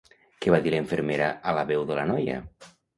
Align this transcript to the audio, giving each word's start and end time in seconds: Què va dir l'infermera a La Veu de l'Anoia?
Què 0.45 0.53
va 0.55 0.59
dir 0.67 0.73
l'infermera 0.75 1.29
a 1.53 1.57
La 1.61 1.69
Veu 1.71 1.87
de 1.93 2.03
l'Anoia? 2.03 2.45